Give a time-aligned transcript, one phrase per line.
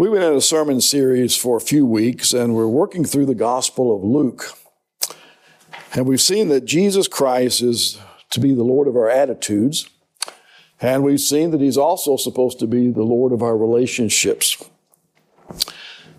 [0.00, 3.34] We've been in a sermon series for a few weeks, and we're working through the
[3.34, 4.54] Gospel of Luke.
[5.92, 7.98] And we've seen that Jesus Christ is
[8.30, 9.90] to be the Lord of our attitudes,
[10.80, 14.64] and we've seen that He's also supposed to be the Lord of our relationships.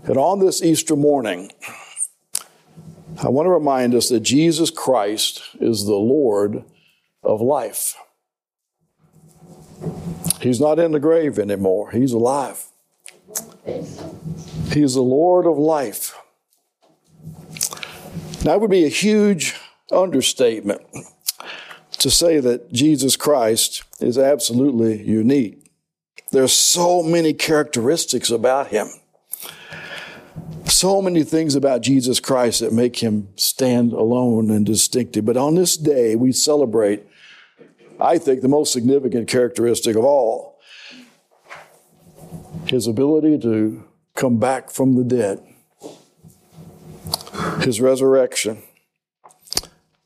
[0.04, 1.52] And on this Easter morning,
[3.24, 6.66] I want to remind us that Jesus Christ is the Lord
[7.24, 7.96] of life.
[10.40, 12.71] He's not in the grave anymore, He's alive.
[13.66, 16.18] He's the Lord of life.
[18.44, 19.56] That would be a huge
[19.92, 20.82] understatement
[22.00, 25.72] to say that Jesus Christ is absolutely unique.
[26.32, 28.88] There's so many characteristics about him.
[30.66, 35.26] So many things about Jesus Christ that make him stand alone and distinctive.
[35.26, 37.04] But on this day, we celebrate,
[38.00, 40.51] I think, the most significant characteristic of all
[42.72, 43.84] his ability to
[44.16, 45.44] come back from the dead,
[47.60, 48.64] his resurrection.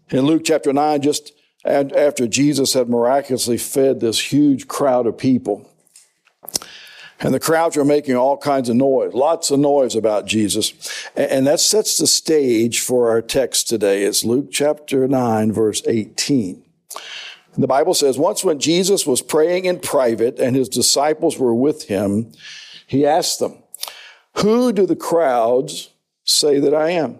[0.09, 1.31] In Luke chapter 9, just
[1.63, 5.69] after Jesus had miraculously fed this huge crowd of people,
[7.19, 10.73] and the crowds were making all kinds of noise, lots of noise about Jesus.
[11.15, 14.03] And that sets the stage for our text today.
[14.03, 16.63] It's Luke chapter 9, verse 18.
[17.57, 21.87] The Bible says, once when Jesus was praying in private and his disciples were with
[21.87, 22.33] him,
[22.87, 23.57] he asked them,
[24.37, 25.89] Who do the crowds
[26.23, 27.19] say that I am?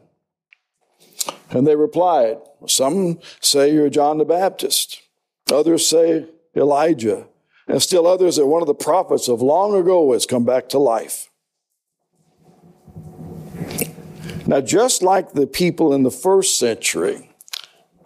[1.49, 5.01] And they replied, Some say you're John the Baptist,
[5.51, 7.27] others say Elijah,
[7.67, 10.79] and still others that one of the prophets of long ago has come back to
[10.79, 11.29] life.
[14.47, 17.31] Now, just like the people in the first century,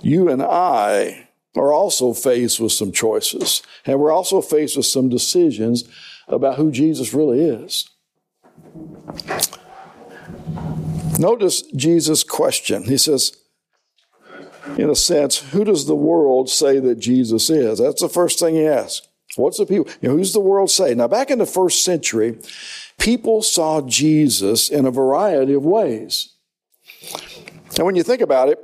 [0.01, 5.09] you and I are also faced with some choices, and we're also faced with some
[5.09, 5.83] decisions
[6.29, 7.89] about who Jesus really is.
[11.17, 12.83] Notice Jesus' question.
[12.83, 13.35] He says,
[14.77, 17.79] in a sense, who does the world say that Jesus is?
[17.79, 19.07] That's the first thing he asks.
[19.35, 19.91] What's the people?
[20.01, 20.93] You know, who's the world say?
[20.93, 22.39] Now, back in the first century,
[22.97, 26.33] people saw Jesus in a variety of ways.
[27.77, 28.59] And when you think about it,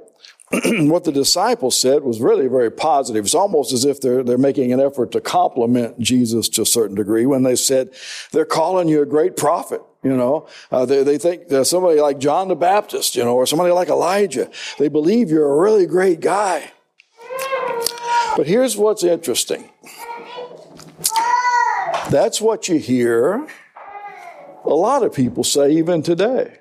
[0.52, 3.26] what the disciples said was really very positive.
[3.26, 6.96] It's almost as if they're, they're making an effort to compliment Jesus to a certain
[6.96, 7.90] degree when they said,
[8.32, 9.82] they're calling you a great prophet.
[10.04, 13.72] You know, uh, they, they think somebody like John the Baptist, you know, or somebody
[13.72, 14.52] like Elijah.
[14.78, 16.72] They believe you're a really great guy.
[18.38, 19.72] But here's what's interesting.
[22.12, 23.48] That's what you hear
[24.64, 26.60] a lot of people say even today.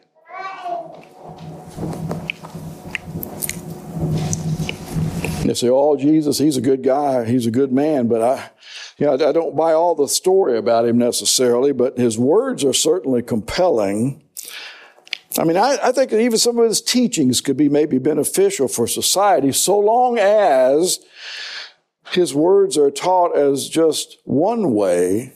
[5.44, 7.25] They say, "Oh, Jesus, he's a good guy.
[7.25, 8.50] He's a good man." But I,
[8.99, 11.72] you know, I don't buy all the story about him necessarily.
[11.72, 14.22] But his words are certainly compelling.
[15.38, 18.69] I mean, I, I think that even some of his teachings could be maybe beneficial
[18.69, 21.00] for society, so long as
[22.12, 25.33] his words are taught as just one way,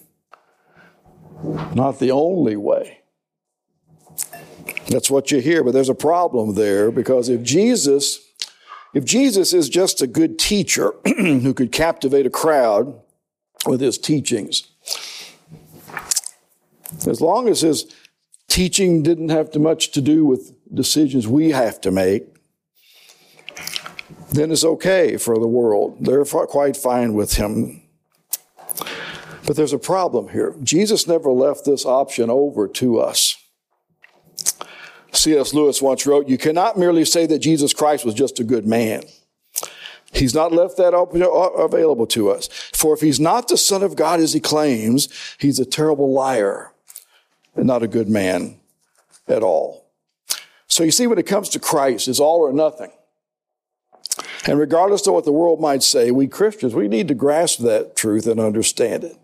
[1.75, 3.01] not the only way.
[4.89, 8.21] That's what you hear, but there's a problem there because if Jesus
[8.95, 13.01] if Jesus is just a good teacher who could captivate a crowd
[13.67, 14.69] with his teachings,
[17.07, 17.95] as long as his
[18.49, 22.25] teaching didn't have too much to do with decisions we have to make,
[24.31, 25.99] then it's okay for the world.
[26.01, 27.83] They're quite fine with him.
[29.47, 30.55] But there's a problem here.
[30.63, 33.38] Jesus never left this option over to us.
[35.29, 35.53] C.S.
[35.53, 39.03] Lewis once wrote, You cannot merely say that Jesus Christ was just a good man.
[40.11, 42.49] He's not left that uh, available to us.
[42.73, 46.73] For if he's not the Son of God as he claims, he's a terrible liar
[47.55, 48.59] and not a good man
[49.27, 49.85] at all.
[50.67, 52.91] So you see, when it comes to Christ, it's all or nothing.
[54.47, 57.97] And regardless of what the world might say, we Christians, we need to grasp that
[57.97, 59.19] truth and understand it.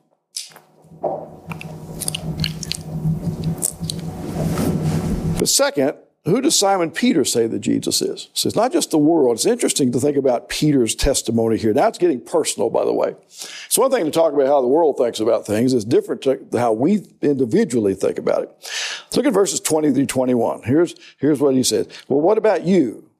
[5.44, 8.30] But second, who does Simon Peter say that Jesus is?
[8.32, 9.36] So it's not just the world.
[9.36, 11.74] It's interesting to think about Peter's testimony here.
[11.74, 13.14] Now it's getting personal, by the way.
[13.28, 15.74] It's one thing to talk about how the world thinks about things.
[15.74, 18.70] It's different to how we individually think about it.
[19.14, 20.62] look at verses 20 through 21.
[20.62, 21.88] Here's, here's what he says.
[22.08, 23.10] Well, what about you?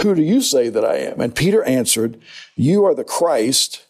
[0.00, 1.20] Who do you say that I am?
[1.20, 2.18] And Peter answered,
[2.56, 3.84] You are the Christ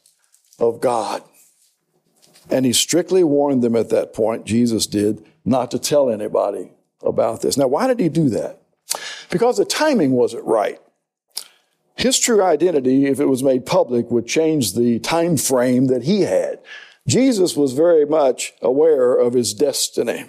[0.58, 1.22] of God.
[2.50, 6.72] And he strictly warned them at that point, Jesus did, not to tell anybody
[7.02, 7.56] about this.
[7.56, 8.61] Now, why did he do that?
[9.31, 10.81] Because the timing wasn't right.
[11.97, 16.23] His true identity, if it was made public, would change the time frame that he
[16.23, 16.61] had.
[17.06, 20.25] Jesus was very much aware of his destiny.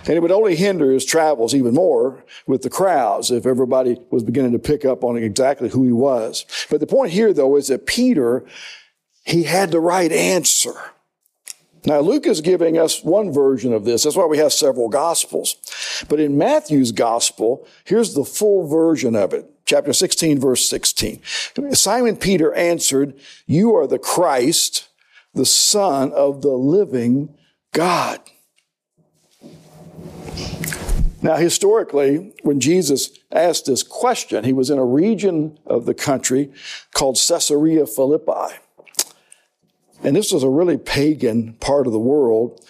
[0.00, 4.22] And it would only hinder his travels even more with the crowds if everybody was
[4.22, 6.44] beginning to pick up on exactly who he was.
[6.70, 8.44] But the point here, though, is that Peter,
[9.24, 10.74] he had the right answer.
[11.86, 14.02] Now, Luke is giving us one version of this.
[14.02, 15.54] That's why we have several gospels.
[16.08, 19.48] But in Matthew's gospel, here's the full version of it.
[19.66, 21.22] Chapter 16, verse 16.
[21.72, 23.14] Simon Peter answered,
[23.46, 24.88] You are the Christ,
[25.32, 27.36] the Son of the living
[27.72, 28.20] God.
[31.22, 36.52] Now, historically, when Jesus asked this question, he was in a region of the country
[36.94, 38.56] called Caesarea Philippi.
[40.02, 42.64] And this was a really pagan part of the world.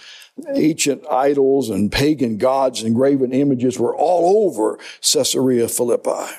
[0.54, 6.34] Ancient idols and pagan gods and graven images were all over Caesarea Philippi,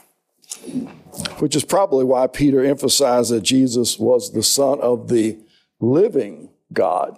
[1.40, 5.40] which is probably why Peter emphasized that Jesus was the Son of the
[5.80, 7.18] living God,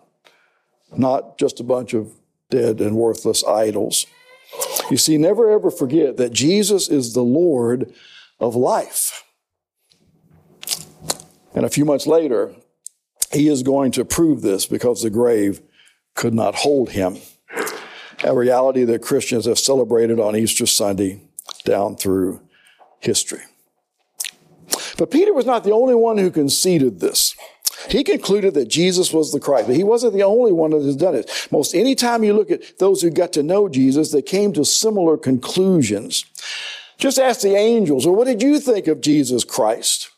[0.95, 2.13] not just a bunch of
[2.49, 4.05] dead and worthless idols.
[4.89, 7.93] You see, never ever forget that Jesus is the Lord
[8.39, 9.23] of life.
[11.53, 12.53] And a few months later,
[13.31, 15.61] he is going to prove this because the grave
[16.15, 17.17] could not hold him.
[18.23, 21.21] A reality that Christians have celebrated on Easter Sunday
[21.63, 22.41] down through
[22.99, 23.41] history.
[24.97, 27.35] But Peter was not the only one who conceded this.
[27.87, 30.97] He concluded that Jesus was the Christ, but he wasn't the only one that has
[30.97, 31.47] done it.
[31.49, 35.17] Most anytime you look at those who got to know Jesus, they came to similar
[35.17, 36.25] conclusions.
[36.97, 40.09] Just ask the angels, well, what did you think of Jesus Christ?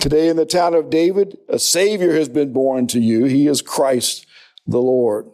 [0.00, 3.26] Today in the town of David, a Savior has been born to you.
[3.26, 4.24] He is Christ
[4.66, 5.30] the Lord.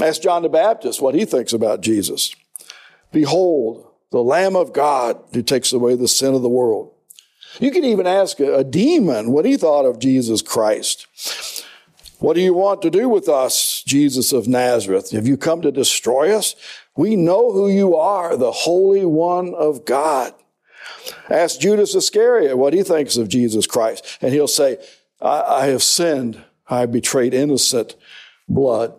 [0.00, 2.36] Ask John the Baptist what he thinks about Jesus.
[3.10, 6.92] Behold, the Lamb of God who takes away the sin of the world.
[7.58, 11.08] You can even ask a, demon what he thought of Jesus Christ.
[12.20, 15.10] What do you want to do with us, Jesus of Nazareth?
[15.10, 16.54] Have you come to destroy us?
[16.96, 20.32] We know who you are, the Holy One of God.
[21.28, 24.78] Ask Judas Iscariot what he thinks of Jesus Christ, and he'll say,
[25.20, 26.42] I, I have sinned.
[26.68, 27.94] I betrayed innocent
[28.48, 28.94] blood.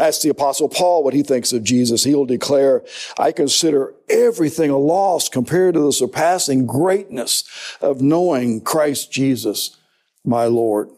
[0.00, 2.04] Ask the apostle Paul what he thinks of Jesus.
[2.04, 2.82] He'll declare,
[3.18, 7.44] I consider everything a loss compared to the surpassing greatness
[7.80, 9.76] of knowing Christ Jesus,
[10.24, 10.88] my Lord.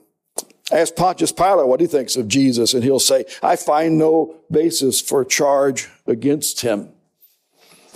[0.73, 5.01] Ask Pontius Pilate what he thinks of Jesus, and he'll say, I find no basis
[5.01, 6.94] for charge against him.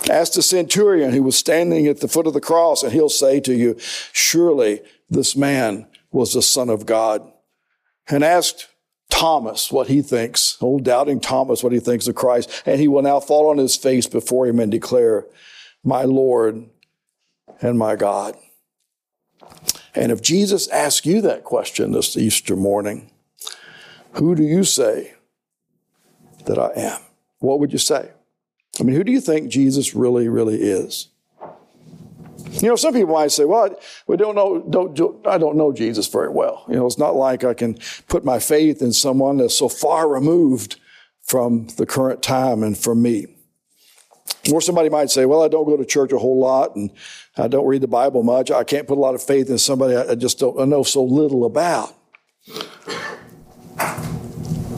[0.07, 3.39] Ask the centurion who was standing at the foot of the cross, and he'll say
[3.41, 3.77] to you,
[4.13, 7.29] Surely this man was the Son of God.
[8.07, 8.55] And ask
[9.09, 13.01] Thomas what he thinks, old doubting Thomas what he thinks of Christ, and he will
[13.01, 15.25] now fall on his face before him and declare,
[15.83, 16.69] My Lord
[17.61, 18.35] and my God.
[19.93, 23.11] And if Jesus asks you that question this Easter morning,
[24.13, 25.13] who do you say
[26.45, 26.99] that I am?
[27.39, 28.11] What would you say?
[28.79, 31.09] I mean, who do you think Jesus really, really is?
[32.51, 33.75] You know, some people might say, well,
[34.07, 36.65] we don't know, don't, do, I don't know Jesus very well.
[36.67, 37.77] You know, it's not like I can
[38.07, 40.79] put my faith in someone that's so far removed
[41.21, 43.27] from the current time and from me.
[44.51, 46.89] Or somebody might say, well, I don't go to church a whole lot and
[47.37, 48.49] I don't read the Bible much.
[48.49, 51.03] I can't put a lot of faith in somebody I just don't I know so
[51.03, 51.93] little about.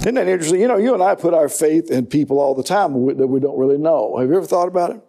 [0.01, 0.59] Isn't that interesting?
[0.59, 3.39] You know, you and I put our faith in people all the time that we
[3.39, 4.17] don't really know.
[4.17, 5.01] Have you ever thought about it?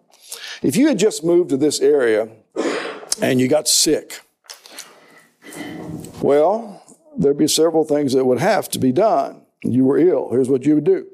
[0.61, 2.29] If you had just moved to this area
[3.19, 4.21] and you got sick,
[6.21, 6.83] well,
[7.17, 9.41] there'd be several things that would have to be done.
[9.63, 10.29] You were ill.
[10.29, 11.07] Here's what you would do.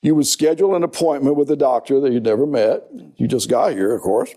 [0.00, 2.84] You would schedule an appointment with a doctor that you'd never met.
[3.16, 4.32] You just got here, of course.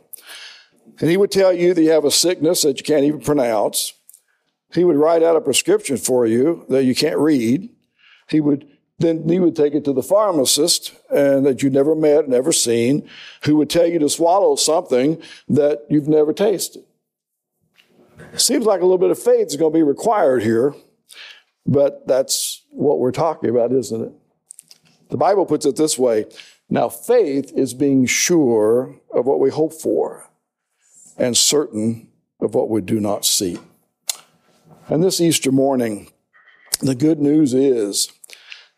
[0.99, 3.93] And he would tell you that you have a sickness that you can't even pronounce.
[4.73, 7.69] He would write out a prescription for you that you can't read.
[8.27, 8.67] He would
[8.99, 13.07] then he would take it to the pharmacist and that you never met, never seen,
[13.43, 16.83] who would tell you to swallow something that you've never tasted.
[18.35, 20.73] Seems like a little bit of faith is going to be required here,
[21.65, 24.11] but that's what we're talking about, isn't it?
[25.09, 26.25] The Bible puts it this way
[26.69, 30.27] Now, faith is being sure of what we hope for
[31.17, 33.59] and certain of what we do not see.
[34.87, 36.11] And this Easter morning,
[36.79, 38.11] the good news is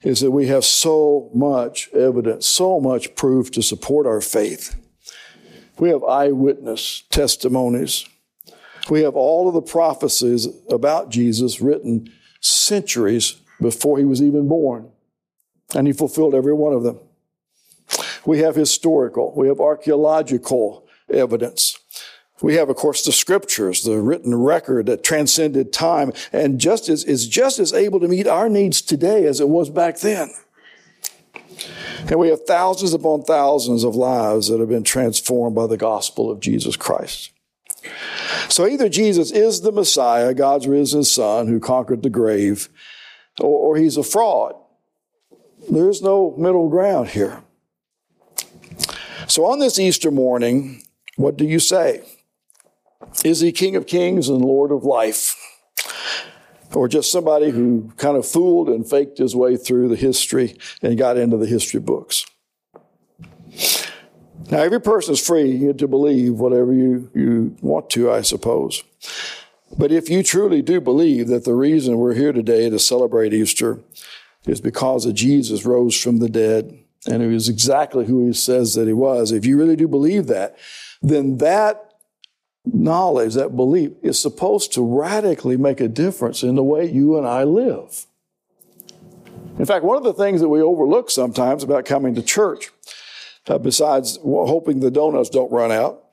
[0.04, 4.76] is that we have so much evidence, so much proof to support our faith.
[5.78, 8.06] We have eyewitness testimonies.
[8.90, 14.90] We have all of the prophecies about Jesus written centuries before he was even born.
[15.76, 17.00] And he fulfilled every one of them.
[18.26, 21.79] We have historical, we have archaeological evidence.
[22.42, 27.04] We have, of course, the scriptures, the written record that transcended time and just as,
[27.04, 30.30] is just as able to meet our needs today as it was back then.
[32.08, 36.32] And we have thousands upon thousands of lives that have been transformed by the gospel
[36.32, 37.32] of Jesus Christ.
[38.48, 42.70] So either Jesus is the Messiah, God's risen Son who conquered the grave,
[43.40, 44.56] or, or he's a fraud.
[45.70, 47.44] There's no middle ground here.
[49.28, 50.84] So on this Easter morning,
[51.16, 52.02] what do you say?
[53.24, 55.36] Is he King of Kings and Lord of life?
[56.74, 60.98] Or just somebody who kind of fooled and faked his way through the history and
[60.98, 62.26] got into the history books?
[64.52, 68.84] Now, every person is free to believe whatever you, you want to, I suppose.
[69.78, 73.80] But if you truly do believe that the reason we're here today to celebrate Easter
[74.46, 78.74] is because of Jesus rose from the dead and he was exactly who he says
[78.74, 80.58] that he was, if you really do believe that,
[81.02, 81.89] then that
[82.74, 87.28] knowledge, that belief, is supposed to radically make a difference in the way you and
[87.28, 88.06] I live.
[89.58, 92.72] In fact, one of the things that we overlook sometimes about coming to church,
[93.48, 96.06] uh, besides hoping the donuts don't run out,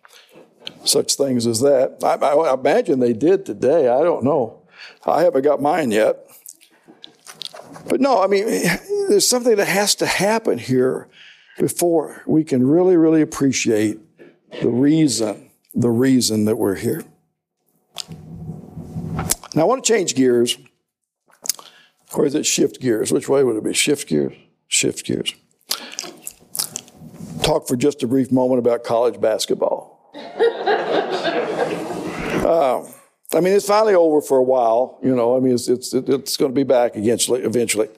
[0.85, 3.89] such things as that, I, I imagine they did today.
[3.89, 4.63] I don't know.
[5.05, 6.19] I haven't got mine yet.
[7.89, 8.47] But no, I mean,
[9.09, 11.09] there's something that has to happen here
[11.59, 14.01] before we can really, really appreciate
[14.61, 15.46] the reason
[15.77, 17.05] the reason that we're here.
[19.55, 20.59] Now, I want to change gears.
[22.15, 23.13] Or is it shift gears?
[23.13, 23.75] Which way would it be?
[23.75, 24.33] Shift gears?
[24.69, 25.35] Shift gears.
[27.43, 30.13] Talk for just a brief moment about college basketball.
[32.45, 32.83] uh,
[33.35, 34.99] I mean, it's finally over for a while.
[35.03, 37.89] You know, I mean, it's, it's, it's going to be back eventually, eventually.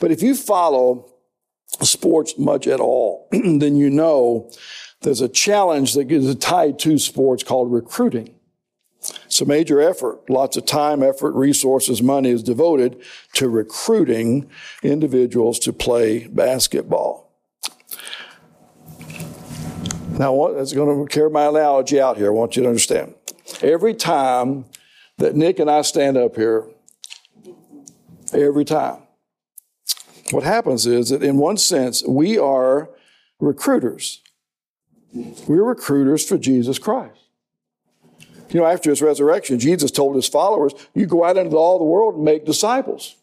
[0.00, 1.08] But if you follow
[1.80, 4.50] sports much at all, then you know
[5.02, 8.34] there's a challenge that is tied to sports called recruiting.
[9.26, 10.30] It's a major effort.
[10.30, 13.02] Lots of time, effort, resources, money is devoted
[13.34, 14.48] to recruiting
[14.82, 17.32] individuals to play basketball.
[20.18, 22.28] Now, that's going to carry my analogy out here.
[22.28, 23.14] I want you to understand.
[23.60, 24.66] Every time
[25.18, 26.66] that Nick and I stand up here,
[28.32, 28.98] every time,
[30.30, 32.90] what happens is that in one sense, we are
[33.40, 34.20] recruiters.
[35.12, 37.18] We're recruiters for Jesus Christ.
[38.50, 41.84] You know, after his resurrection, Jesus told his followers, you go out into all the
[41.84, 43.16] world and make disciples.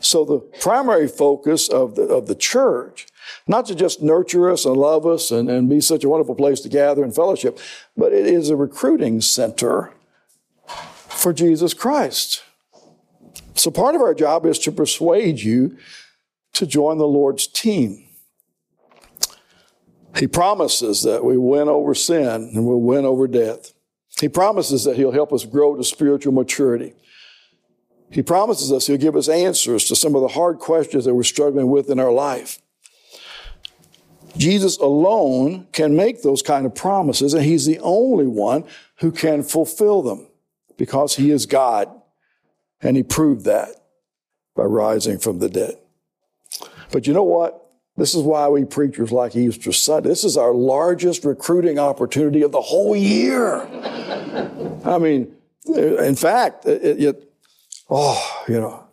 [0.00, 3.06] So the primary focus of the, of the church,
[3.46, 6.60] not to just nurture us and love us and, and be such a wonderful place
[6.60, 7.58] to gather and fellowship,
[7.96, 9.92] but it is a recruiting center
[11.08, 12.42] for Jesus Christ.
[13.54, 15.78] So part of our job is to persuade you
[16.52, 18.05] to join the Lord's team.
[20.18, 23.72] He promises that we win over sin and we'll win over death.
[24.20, 26.94] He promises that He'll help us grow to spiritual maturity.
[28.10, 31.22] He promises us He'll give us answers to some of the hard questions that we're
[31.22, 32.58] struggling with in our life.
[34.38, 38.64] Jesus alone can make those kind of promises, and He's the only one
[38.96, 40.28] who can fulfill them
[40.76, 41.90] because He is God.
[42.82, 43.70] And He proved that
[44.54, 45.76] by rising from the dead.
[46.92, 47.65] But you know what?
[47.96, 50.10] This is why we preachers like Easter Sunday.
[50.10, 53.62] This is our largest recruiting opportunity of the whole year.
[54.84, 55.34] I mean,
[55.74, 57.32] in fact, it, it,
[57.88, 58.86] oh, you know,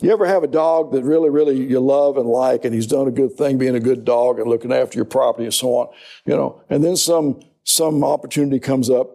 [0.00, 3.06] you ever have a dog that really, really you love and like, and he's done
[3.06, 5.88] a good thing being a good dog and looking after your property and so on,
[6.24, 9.10] you know, and then some, some opportunity comes up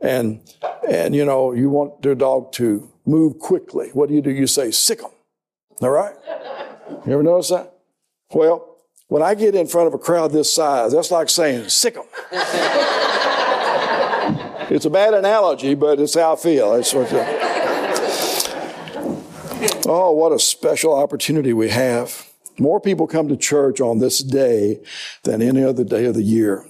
[0.00, 0.40] and,
[0.88, 3.90] and, you know, you want their dog to move quickly.
[3.92, 4.30] What do you do?
[4.30, 5.10] You say, sick them.
[5.82, 6.14] All right?
[7.06, 7.73] You ever notice that?
[8.32, 8.76] Well,
[9.08, 12.04] when I get in front of a crowd this size, that's like saying, sick them.
[14.70, 16.72] it's a bad analogy, but it's how I feel.
[19.86, 22.30] Oh, what a special opportunity we have.
[22.58, 24.80] More people come to church on this day
[25.24, 26.66] than any other day of the year.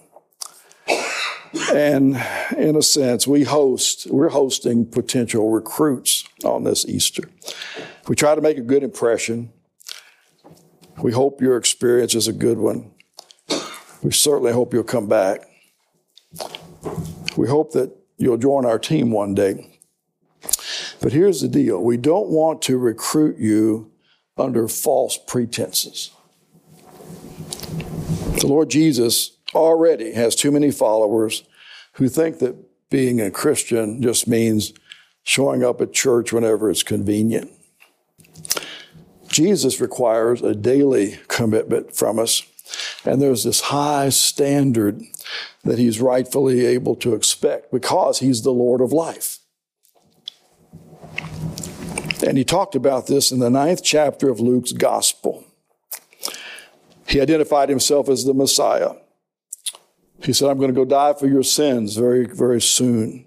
[1.73, 2.17] And
[2.57, 7.29] in a sense, we host, we're hosting potential recruits on this Easter.
[8.09, 9.53] We try to make a good impression.
[10.99, 12.91] We hope your experience is a good one.
[14.03, 15.49] We certainly hope you'll come back.
[17.37, 19.71] We hope that you'll join our team one day.
[21.01, 23.91] But here's the deal we don't want to recruit you
[24.37, 26.11] under false pretenses.
[28.41, 31.45] The Lord Jesus already has too many followers
[31.95, 32.57] who think that
[32.91, 34.73] being a Christian just means
[35.23, 37.51] showing up at church whenever it's convenient.
[39.35, 42.45] Jesus requires a daily commitment from us
[43.05, 45.03] And there's this high standard
[45.65, 49.39] that he's rightfully able to expect because he's the Lord of life.
[52.27, 55.45] And he talked about this in the ninth chapter of Luke's gospel.
[57.07, 58.93] He identified himself as the Messiah.
[60.23, 63.27] He said, I'm going to go die for your sins very, very soon.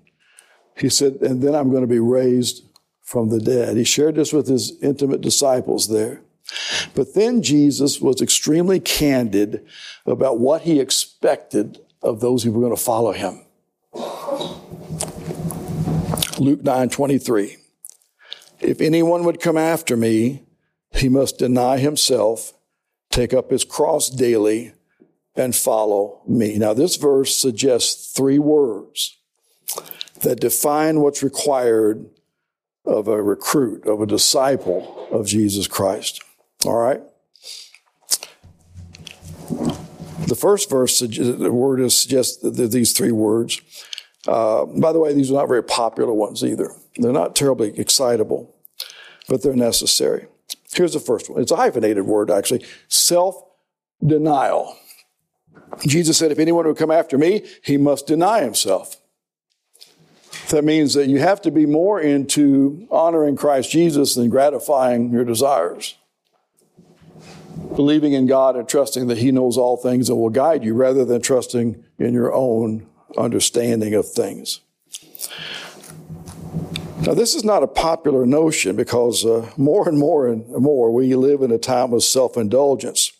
[0.76, 2.67] He said, and then I'm going to be raised
[3.08, 3.78] from the dead.
[3.78, 6.20] He shared this with his intimate disciples there.
[6.94, 9.66] But then Jesus was extremely candid
[10.06, 13.46] about what he expected of those who were going to follow him.
[16.38, 17.56] Luke 9 23.
[18.60, 20.44] If anyone would come after me,
[20.92, 22.56] he must deny himself,
[23.10, 24.74] take up his cross daily,
[25.34, 26.58] and follow me.
[26.58, 29.18] Now, this verse suggests three words
[30.24, 32.10] that define what's required
[32.88, 36.24] of a recruit, of a disciple of Jesus Christ.
[36.66, 37.02] All right?
[40.28, 43.62] The first verse, the word is suggests these three words.
[44.28, 46.72] Uh, by the way, these are not very popular ones either.
[46.98, 48.54] They're not terribly excitable,
[49.30, 50.28] but they're necessary.
[50.74, 51.42] Here's the first one.
[51.42, 52.66] It's a hyphenated word, actually.
[52.88, 53.42] Self
[54.06, 54.76] denial.
[55.86, 58.98] Jesus said, if anyone would come after me, he must deny himself.
[60.50, 65.26] That means that you have to be more into honoring Christ Jesus than gratifying your
[65.26, 65.96] desires.
[67.76, 71.04] Believing in God and trusting that He knows all things and will guide you rather
[71.04, 72.88] than trusting in your own
[73.18, 74.62] understanding of things.
[77.02, 81.14] Now, this is not a popular notion because uh, more and more and more we
[81.16, 83.12] live in a time of self indulgence.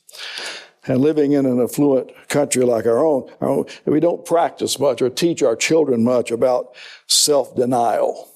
[0.88, 5.44] And living in an affluent country like our own, we don't practice much or teach
[5.44, 6.76] our children much about
[7.08, 8.30] self denial.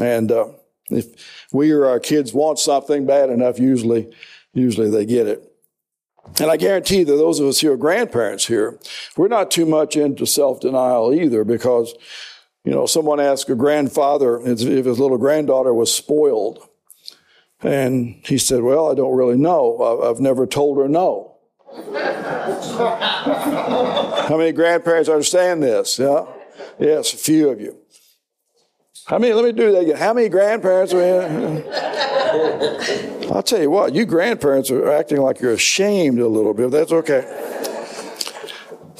[0.00, 0.48] And uh,
[0.90, 1.06] if
[1.52, 4.12] we or our kids want something bad enough, usually,
[4.52, 5.50] usually they get it.
[6.40, 8.78] And I guarantee that those of us who are grandparents here,
[9.16, 11.94] we're not too much into self denial either because,
[12.64, 16.66] you know, someone asked a grandfather if his little granddaughter was spoiled.
[17.60, 20.02] And he said, Well, I don't really know.
[20.02, 21.33] I've never told her no.
[24.28, 25.98] How many grandparents understand this?
[25.98, 26.26] Yeah?
[26.78, 27.76] Yes, a few of you.
[29.06, 29.96] How many, let me do that again.
[29.96, 31.64] How many grandparents are in?
[33.30, 36.70] I'll tell you what, you grandparents are acting like you're ashamed a little bit.
[36.70, 37.40] That's okay.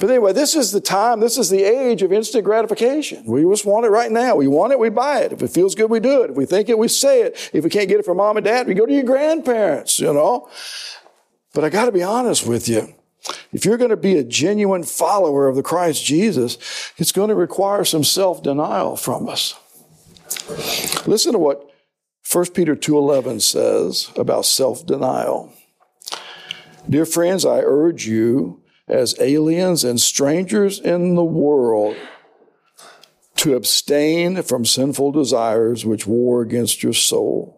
[0.00, 3.24] But anyway, this is the time, this is the age of instant gratification.
[3.24, 4.34] We just want it right now.
[4.34, 5.32] We want it, we buy it.
[5.32, 6.30] If it feels good, we do it.
[6.30, 7.50] If we think it, we say it.
[7.52, 10.12] If we can't get it from mom and dad, we go to your grandparents, you
[10.12, 10.48] know.
[11.54, 12.94] But I got to be honest with you.
[13.52, 16.58] If you're going to be a genuine follower of the Christ Jesus,
[16.98, 19.54] it's going to require some self-denial from us.
[21.06, 21.70] Listen to what
[22.30, 25.52] 1 Peter 2:11 says about self-denial.
[26.90, 31.96] Dear friends, I urge you as aliens and strangers in the world
[33.36, 37.53] to abstain from sinful desires which war against your soul.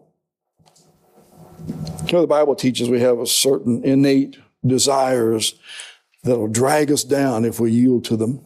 [1.67, 5.55] You know, the Bible teaches we have a certain innate desires
[6.23, 8.45] that'll drag us down if we yield to them.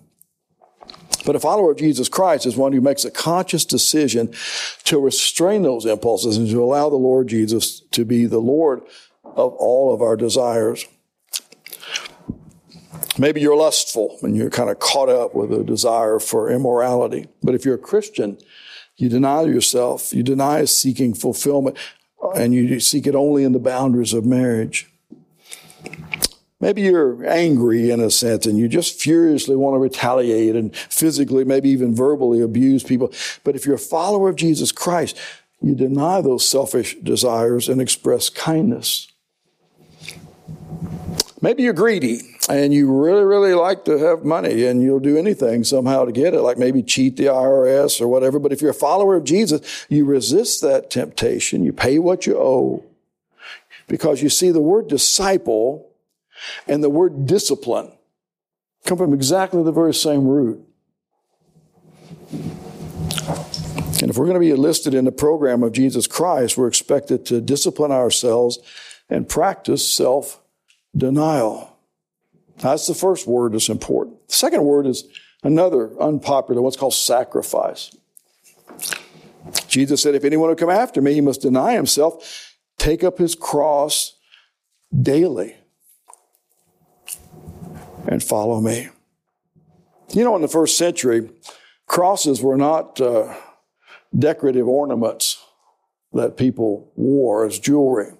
[1.26, 4.34] But a follower of Jesus Christ is one who makes a conscious decision
[4.86, 8.82] to restrain those impulses and to allow the Lord Jesus to be the Lord
[9.24, 10.86] of all of our desires.
[13.20, 17.28] Maybe you're lustful and you're kind of caught up with a desire for immorality.
[17.44, 18.40] But if you're a Christian,
[18.96, 21.78] you deny yourself, you deny seeking fulfillment
[22.36, 24.88] and you seek it only in the boundaries of marriage.
[26.60, 31.44] Maybe you're angry in a sense and you just furiously want to retaliate and physically,
[31.44, 33.12] maybe even verbally abuse people.
[33.44, 35.18] But if you're a follower of Jesus Christ,
[35.60, 39.11] you deny those selfish desires and express kindness.
[41.42, 45.64] Maybe you're greedy and you really, really like to have money and you'll do anything
[45.64, 48.38] somehow to get it, like maybe cheat the IRS or whatever.
[48.38, 51.64] But if you're a follower of Jesus, you resist that temptation.
[51.64, 52.86] You pay what you owe.
[53.88, 55.90] Because you see, the word disciple
[56.68, 57.92] and the word discipline
[58.86, 60.64] come from exactly the very same root.
[64.02, 67.26] And if we're going to be enlisted in the program of Jesus Christ, we're expected
[67.28, 68.60] to discipline ourselves
[69.10, 70.41] and practice self
[70.96, 71.78] denial.
[72.58, 74.28] That's the first word that's important.
[74.28, 75.06] The second word is
[75.44, 77.96] another unpopular, what's called sacrifice.
[79.68, 83.36] Jesus said, If anyone will come after me, he must deny himself, take up his
[83.36, 84.18] cross
[85.02, 85.56] daily,
[88.08, 88.90] and follow me.
[90.14, 91.30] You know, in the first century,
[91.88, 93.34] crosses were not uh,
[94.18, 95.44] decorative ornaments
[96.14, 98.12] that people wore as jewelry.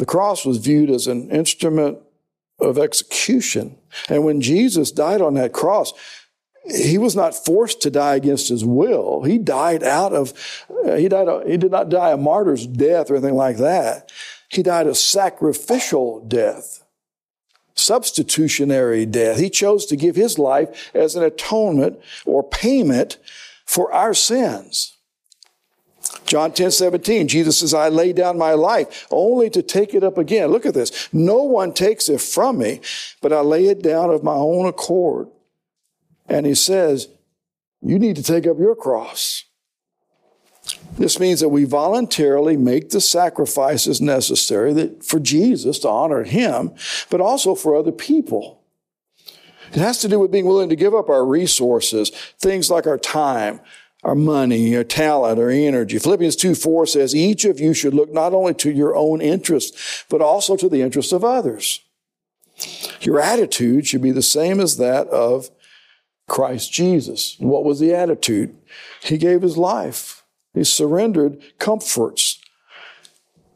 [0.00, 1.98] The cross was viewed as an instrument
[2.58, 3.76] of execution.
[4.08, 5.92] And when Jesus died on that cross,
[6.64, 9.24] he was not forced to die against his will.
[9.24, 10.32] He died out of,
[10.86, 14.10] uh, he died, he did not die a martyr's death or anything like that.
[14.48, 16.82] He died a sacrificial death,
[17.74, 19.38] substitutionary death.
[19.38, 23.18] He chose to give his life as an atonement or payment
[23.66, 24.96] for our sins.
[26.30, 30.16] John 10, 17, Jesus says, I lay down my life only to take it up
[30.16, 30.52] again.
[30.52, 31.12] Look at this.
[31.12, 32.80] No one takes it from me,
[33.20, 35.26] but I lay it down of my own accord.
[36.28, 37.08] And he says,
[37.82, 39.42] You need to take up your cross.
[40.96, 46.70] This means that we voluntarily make the sacrifices necessary that, for Jesus to honor him,
[47.10, 48.62] but also for other people.
[49.72, 52.98] It has to do with being willing to give up our resources, things like our
[52.98, 53.58] time,
[54.02, 55.98] our money, our talent, our energy.
[55.98, 60.04] Philippians 2 4 says, each of you should look not only to your own interests,
[60.08, 61.80] but also to the interests of others.
[63.00, 65.50] Your attitude should be the same as that of
[66.28, 67.36] Christ Jesus.
[67.40, 68.56] what was the attitude?
[69.02, 70.22] He gave his life.
[70.54, 72.38] He surrendered comforts.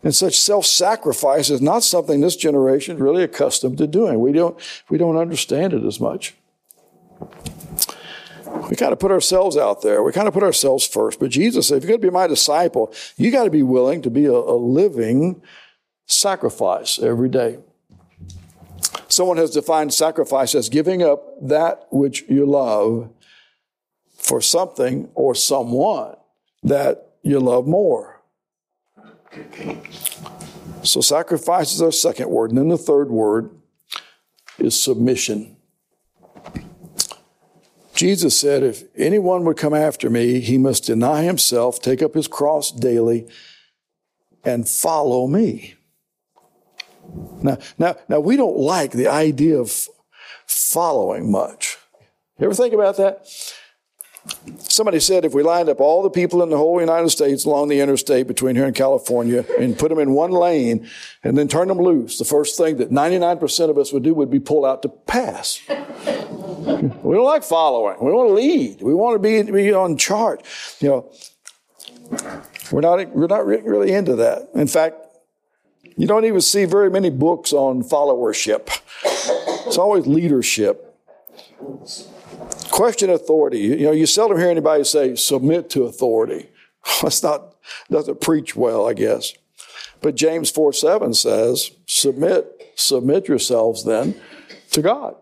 [0.03, 4.21] And such self-sacrifice is not something this generation is really accustomed to doing.
[4.21, 4.59] We don't,
[4.91, 6.35] we don't understand it as much.
[8.69, 10.03] We kind of put ourselves out there.
[10.03, 11.21] We kind of put ourselves first.
[11.21, 14.03] But Jesus said, if you're going to be my disciple, you got to be willing
[14.03, 15.43] to be a, a living
[16.07, 17.59] sacrifice every day.
[19.09, 23.11] Someone has defined sacrifice as giving up that which you love
[24.17, 26.17] for something or someone
[26.63, 28.23] that you love more.
[30.83, 32.51] So sacrifice is our second word.
[32.51, 33.51] And then the third word
[34.59, 35.54] is submission.
[38.05, 42.29] Jesus said, if anyone would come after me, he must deny himself, take up his
[42.29, 43.27] cross daily,
[44.45, 45.77] and follow me.
[47.43, 49.89] Now, now, now we don't like the idea of
[50.45, 51.79] following much.
[52.39, 53.27] You ever think about that?
[54.59, 57.69] Somebody said if we lined up all the people in the whole United States along
[57.69, 60.89] the interstate between here and California and put them in one lane
[61.23, 64.31] and then turn them loose, the first thing that 99% of us would do would
[64.31, 65.61] be pull out to pass.
[65.69, 65.75] we
[67.15, 67.97] don't like following.
[68.01, 68.83] We want to lead.
[68.83, 70.41] We want to be, be on charge.
[70.81, 71.13] You know,
[72.73, 74.49] we're not, we're not really into that.
[74.55, 74.97] In fact,
[75.97, 78.71] you don't even see very many books on followership.
[79.67, 80.97] It's always leadership.
[82.75, 83.61] Question authority.
[83.61, 86.49] You know, you seldom hear anybody say submit to authority.
[87.03, 87.55] That's not
[87.89, 89.33] doesn't preach well, I guess.
[90.01, 94.21] But James 4 7 says, submit, submit yourselves then
[94.73, 95.15] to God.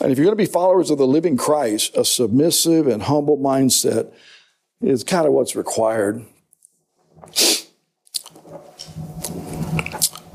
[0.00, 3.38] And if you're going to be followers of the living Christ, a submissive and humble
[3.38, 4.12] mindset
[4.80, 6.26] is kind of what's required.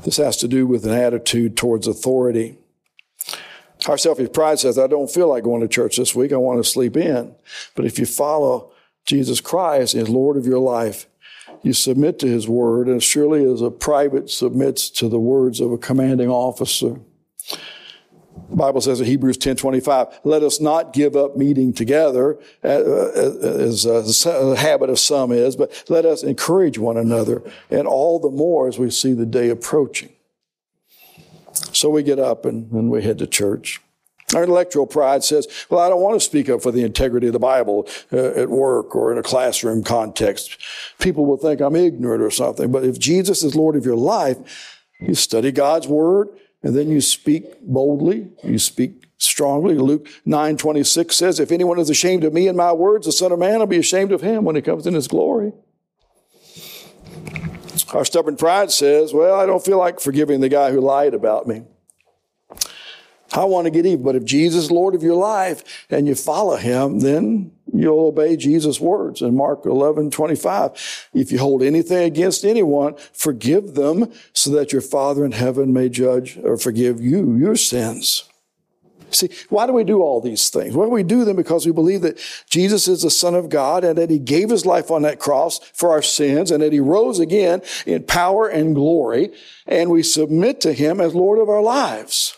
[0.02, 2.56] This has to do with an attitude towards authority.
[3.86, 6.32] Our selfish pride says, I don't feel like going to church this week.
[6.32, 7.34] I want to sleep in.
[7.74, 8.72] But if you follow
[9.04, 11.06] Jesus Christ as Lord of your life,
[11.62, 15.72] you submit to his word, and surely as a private submits to the words of
[15.72, 17.00] a commanding officer.
[18.50, 22.68] The Bible says in Hebrews 10 25, let us not give up meeting together uh,
[22.68, 28.18] uh, as a habit of some is, but let us encourage one another, and all
[28.18, 30.13] the more as we see the day approaching.
[31.72, 33.80] So we get up and, and we head to church.
[34.34, 37.32] Our intellectual pride says, well, I don't want to speak up for the integrity of
[37.32, 40.56] the Bible uh, at work or in a classroom context.
[40.98, 42.72] People will think I'm ignorant or something.
[42.72, 46.28] But if Jesus is Lord of your life, you study God's Word,
[46.62, 49.74] and then you speak boldly, you speak strongly.
[49.74, 53.32] Luke 9 26 says, If anyone is ashamed of me and my words, the Son
[53.32, 55.52] of Man will be ashamed of him when he comes in his glory.
[57.92, 61.46] Our stubborn pride says, Well, I don't feel like forgiving the guy who lied about
[61.46, 61.62] me.
[63.32, 64.04] I want to get even.
[64.04, 68.36] But if Jesus is Lord of your life and you follow him, then you'll obey
[68.36, 71.10] Jesus' words in Mark 11, 25.
[71.14, 75.88] If you hold anything against anyone, forgive them so that your Father in heaven may
[75.88, 78.28] judge or forgive you your sins.
[79.14, 80.74] See, why do we do all these things?
[80.74, 83.96] Well, we do them because we believe that Jesus is the Son of God and
[83.96, 87.18] that He gave His life on that cross for our sins and that He rose
[87.18, 89.30] again in power and glory
[89.66, 92.36] and we submit to Him as Lord of our lives.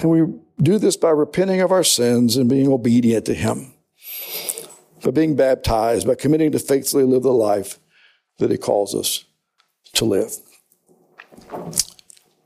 [0.00, 3.74] And we do this by repenting of our sins and being obedient to Him
[5.04, 7.78] by being baptized, by committing to faithfully live the life
[8.38, 9.24] that He calls us
[9.92, 10.36] to live.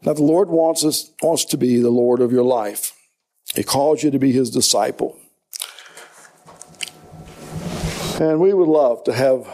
[0.08, 2.94] Now, the Lord wants us wants to be the Lord of your life.
[3.54, 5.18] He calls you to be His disciple.
[8.18, 9.46] And we would love to have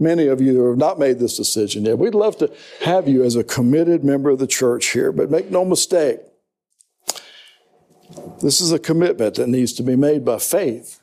[0.00, 1.96] many of you who have not made this decision yet.
[1.96, 5.48] We'd love to have you as a committed member of the church here, but make
[5.48, 6.18] no mistake.
[8.42, 11.00] This is a commitment that needs to be made by faith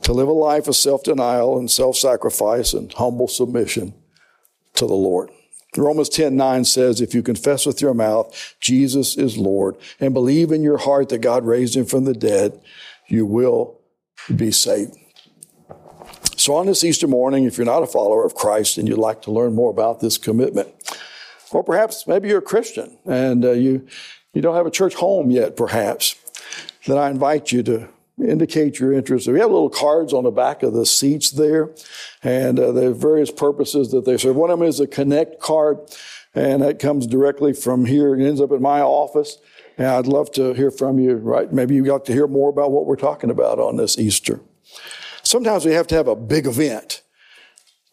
[0.00, 3.92] to live a life of self denial and self sacrifice and humble submission
[4.72, 5.28] to the Lord.
[5.76, 10.52] Romans 10 9 says, If you confess with your mouth Jesus is Lord and believe
[10.52, 12.60] in your heart that God raised him from the dead,
[13.08, 13.78] you will
[14.34, 14.96] be saved.
[16.36, 19.22] So, on this Easter morning, if you're not a follower of Christ and you'd like
[19.22, 20.68] to learn more about this commitment,
[21.52, 23.86] or perhaps maybe you're a Christian and uh, you,
[24.34, 26.16] you don't have a church home yet, perhaps,
[26.86, 29.28] then I invite you to indicate your interest.
[29.28, 31.70] We have little cards on the back of the seats there,
[32.22, 34.36] and uh, they have various purposes that they serve.
[34.36, 35.78] One of them is a Connect card,
[36.34, 38.14] and that comes directly from here.
[38.14, 39.38] It ends up in my office.
[39.78, 41.50] And I'd love to hear from you, right?
[41.50, 44.40] Maybe you'd like to hear more about what we're talking about on this Easter.
[45.22, 47.02] Sometimes we have to have a big event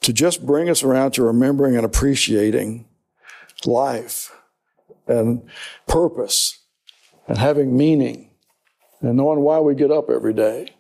[0.02, 2.86] to just bring us around to remembering and appreciating
[3.66, 4.36] life
[5.08, 5.48] and
[5.88, 6.60] purpose
[7.28, 8.29] and having meaning
[9.02, 10.74] and knowing why we get up every day.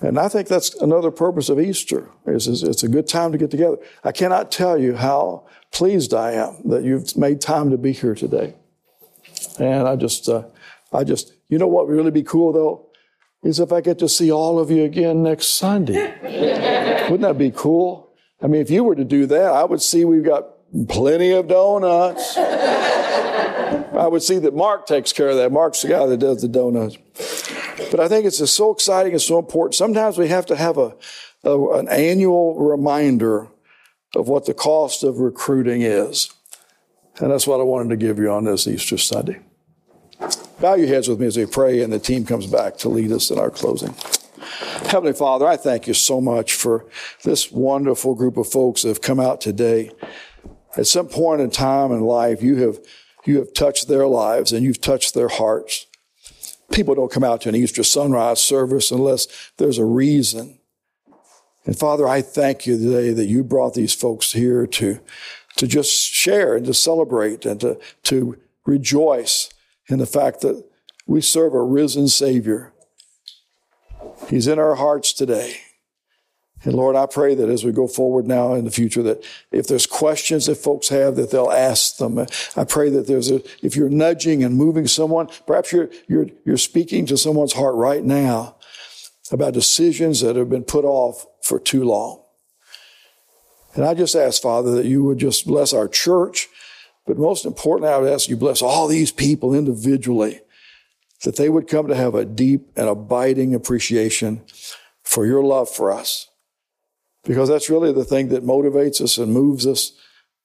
[0.00, 3.38] And I think that's another purpose of Easter is, is it's a good time to
[3.38, 3.76] get together.
[4.02, 8.16] I cannot tell you how pleased I am that you've made time to be here
[8.16, 8.54] today.
[9.60, 10.44] And I just, uh,
[10.92, 12.88] I just, you know what would really be cool though?
[13.44, 16.14] Is if I get to see all of you again next Sunday.
[17.10, 18.12] Wouldn't that be cool?
[18.40, 20.48] I mean, if you were to do that, I would see we've got
[20.88, 22.36] plenty of donuts.
[23.94, 25.52] I would see that Mark takes care of that.
[25.52, 26.96] Mark's the guy that does the donuts.
[27.90, 29.74] But I think it's so exciting and so important.
[29.74, 30.94] Sometimes we have to have a,
[31.44, 33.48] a an annual reminder
[34.14, 36.30] of what the cost of recruiting is.
[37.18, 39.40] And that's what I wanted to give you on this Easter Sunday.
[40.60, 43.12] Bow your heads with me as we pray, and the team comes back to lead
[43.12, 43.94] us in our closing.
[44.86, 46.86] Heavenly Father, I thank you so much for
[47.24, 49.90] this wonderful group of folks that have come out today.
[50.76, 52.78] At some point in time in life, you have,
[53.24, 55.86] you have touched their lives and you've touched their hearts.
[56.72, 60.58] People don't come out to an Easter sunrise service unless there's a reason.
[61.64, 64.98] And Father, I thank you today that you brought these folks here to,
[65.56, 69.50] to just share and to celebrate and to, to rejoice
[69.88, 70.64] in the fact that
[71.06, 72.72] we serve a risen Savior.
[74.28, 75.56] He's in our hearts today.
[76.64, 79.66] And Lord, I pray that as we go forward now in the future, that if
[79.66, 82.24] there's questions that folks have, that they'll ask them.
[82.56, 86.56] I pray that there's a, if you're nudging and moving someone, perhaps you're, you're, you're
[86.56, 88.56] speaking to someone's heart right now
[89.32, 92.22] about decisions that have been put off for too long.
[93.74, 96.48] And I just ask, Father, that you would just bless our church,
[97.06, 100.40] but most importantly, I would ask you bless all these people individually,
[101.24, 104.42] that they would come to have a deep and abiding appreciation
[105.02, 106.28] for your love for us.
[107.24, 109.92] Because that's really the thing that motivates us and moves us.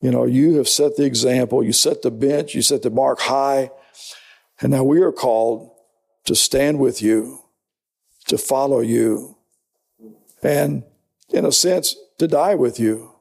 [0.01, 3.19] You know, you have set the example, you set the bench, you set the mark
[3.19, 3.71] high,
[4.61, 5.71] and now we are called
[6.25, 7.39] to stand with you,
[8.27, 9.37] to follow you,
[10.43, 10.83] and
[11.29, 13.17] in a sense, to die with you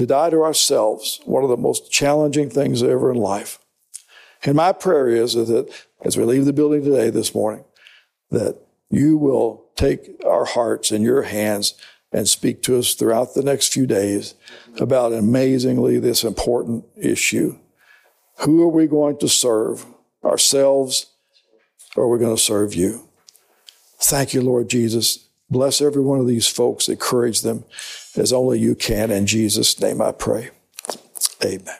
[0.00, 3.58] to die to ourselves, one of the most challenging things ever in life.
[4.42, 5.70] And my prayer is that
[6.02, 7.64] as we leave the building today, this morning,
[8.30, 8.56] that
[8.88, 11.74] you will take our hearts in your hands
[12.12, 14.34] and speak to us throughout the next few days
[14.78, 17.56] about amazingly this important issue.
[18.40, 19.86] Who are we going to serve?
[20.24, 21.06] Ourselves,
[21.96, 23.08] or are we going to serve you?
[24.00, 25.28] Thank you, Lord Jesus.
[25.48, 26.88] Bless every one of these folks.
[26.88, 27.64] Encourage them
[28.16, 29.10] as only you can.
[29.10, 30.50] In Jesus' name I pray.
[31.44, 31.76] Amen.